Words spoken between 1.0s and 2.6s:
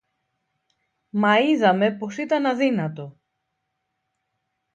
Μα είδαμε πως ήταν